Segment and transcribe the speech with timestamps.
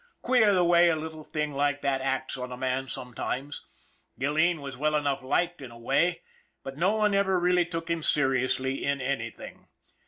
[0.23, 3.67] Queer the way a little thing like that acts on a man sometimes.
[4.19, 6.23] Gilleen was well enough liked in a way,
[6.63, 9.67] but no one ever really took him seriously in anything.